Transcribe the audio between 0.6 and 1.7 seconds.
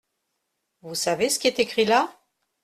Vous savez ce qui est